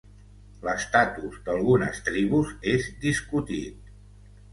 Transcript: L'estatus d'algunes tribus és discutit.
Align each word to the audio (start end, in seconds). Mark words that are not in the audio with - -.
L'estatus 0.67 1.35
d'algunes 1.49 1.99
tribus 2.07 2.55
és 2.71 2.87
discutit. 3.05 3.93